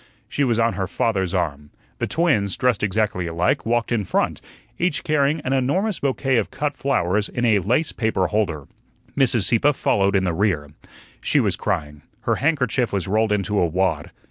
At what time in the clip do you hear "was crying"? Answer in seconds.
11.39-12.01